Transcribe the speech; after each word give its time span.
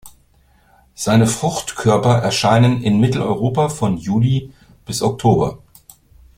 Seine 0.95 1.27
Fruchtkörper 1.27 2.17
erscheinen 2.23 2.81
in 2.81 2.99
Mitteleuropa 2.99 3.69
von 3.69 3.97
Juli 3.97 4.51
bis 4.83 5.03
Oktober. 5.03 5.59